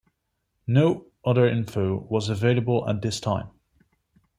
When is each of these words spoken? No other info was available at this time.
No 0.65 1.05
other 1.23 1.47
info 1.47 1.95
was 2.09 2.27
available 2.29 2.89
at 2.89 3.03
this 3.03 3.19
time. 3.19 3.49